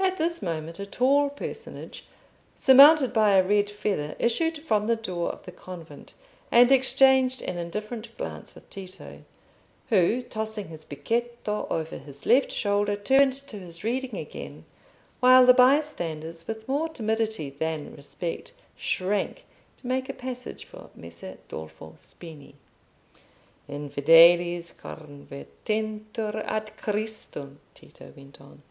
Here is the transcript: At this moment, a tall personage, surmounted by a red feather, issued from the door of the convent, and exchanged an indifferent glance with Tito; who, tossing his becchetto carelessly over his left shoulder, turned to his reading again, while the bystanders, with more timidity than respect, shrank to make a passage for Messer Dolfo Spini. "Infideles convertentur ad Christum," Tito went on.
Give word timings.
At 0.00 0.16
this 0.16 0.42
moment, 0.42 0.80
a 0.80 0.86
tall 0.86 1.30
personage, 1.30 2.04
surmounted 2.56 3.12
by 3.12 3.34
a 3.34 3.44
red 3.46 3.70
feather, 3.70 4.16
issued 4.18 4.58
from 4.58 4.86
the 4.86 4.96
door 4.96 5.30
of 5.30 5.44
the 5.44 5.52
convent, 5.52 6.14
and 6.50 6.72
exchanged 6.72 7.40
an 7.42 7.58
indifferent 7.58 8.08
glance 8.18 8.56
with 8.56 8.68
Tito; 8.70 9.22
who, 9.88 10.20
tossing 10.22 10.66
his 10.66 10.84
becchetto 10.84 11.44
carelessly 11.68 11.76
over 11.76 11.98
his 11.98 12.26
left 12.26 12.50
shoulder, 12.50 12.96
turned 12.96 13.34
to 13.34 13.56
his 13.60 13.84
reading 13.84 14.16
again, 14.16 14.64
while 15.20 15.46
the 15.46 15.54
bystanders, 15.54 16.48
with 16.48 16.66
more 16.66 16.88
timidity 16.88 17.48
than 17.50 17.94
respect, 17.94 18.50
shrank 18.76 19.44
to 19.78 19.86
make 19.86 20.08
a 20.08 20.12
passage 20.12 20.64
for 20.64 20.90
Messer 20.96 21.38
Dolfo 21.48 21.94
Spini. 21.98 22.54
"Infideles 23.70 24.72
convertentur 24.74 26.42
ad 26.44 26.72
Christum," 26.76 27.58
Tito 27.76 28.12
went 28.16 28.40
on. 28.40 28.62